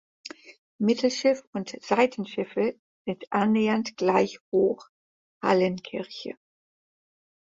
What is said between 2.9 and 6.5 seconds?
sind annähernd gleich hoch (Hallenkirche).